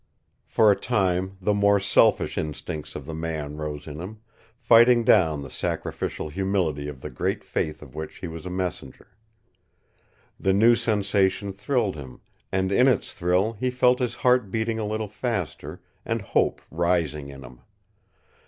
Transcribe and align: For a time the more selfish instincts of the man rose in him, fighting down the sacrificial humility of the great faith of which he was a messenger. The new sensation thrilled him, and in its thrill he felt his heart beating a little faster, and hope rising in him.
For 0.47 0.71
a 0.71 0.75
time 0.75 1.37
the 1.39 1.53
more 1.53 1.79
selfish 1.79 2.35
instincts 2.35 2.95
of 2.95 3.05
the 3.05 3.13
man 3.13 3.57
rose 3.57 3.85
in 3.85 3.99
him, 4.01 4.17
fighting 4.57 5.03
down 5.03 5.43
the 5.43 5.49
sacrificial 5.51 6.29
humility 6.29 6.87
of 6.87 7.01
the 7.01 7.11
great 7.11 7.43
faith 7.43 7.83
of 7.83 7.93
which 7.93 8.15
he 8.15 8.27
was 8.27 8.43
a 8.47 8.49
messenger. 8.49 9.09
The 10.39 10.53
new 10.53 10.75
sensation 10.75 11.53
thrilled 11.53 11.97
him, 11.97 12.21
and 12.51 12.71
in 12.71 12.87
its 12.87 13.13
thrill 13.13 13.53
he 13.53 13.69
felt 13.69 13.99
his 13.99 14.15
heart 14.15 14.49
beating 14.49 14.79
a 14.79 14.87
little 14.87 15.07
faster, 15.07 15.83
and 16.03 16.23
hope 16.23 16.63
rising 16.71 17.29
in 17.29 17.43
him. 17.43 17.59